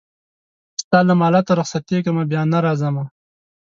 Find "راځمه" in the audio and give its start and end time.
2.65-3.05